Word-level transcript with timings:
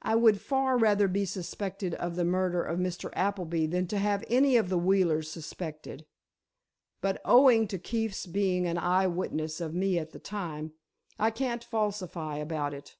I 0.00 0.14
would 0.14 0.40
far 0.40 0.78
rather 0.78 1.06
be 1.06 1.26
suspected 1.26 1.92
of 1.96 2.16
the 2.16 2.24
murder 2.24 2.62
of 2.62 2.78
Mr. 2.78 3.10
Appleby 3.12 3.66
than 3.66 3.86
to 3.88 3.98
have 3.98 4.24
any 4.28 4.56
of 4.56 4.70
the 4.70 4.78
Wheelers 4.78 5.30
suspected. 5.30 6.06
But 7.02 7.20
owing 7.26 7.68
to 7.68 7.78
Keefe's 7.78 8.24
being 8.24 8.64
an 8.66 8.78
eye 8.78 9.06
witness 9.06 9.60
of 9.60 9.74
me 9.74 9.98
at 9.98 10.12
the 10.12 10.18
time, 10.18 10.72
I 11.18 11.30
can't 11.30 11.62
falsify 11.62 12.38
about 12.38 12.72
it. 12.72 12.96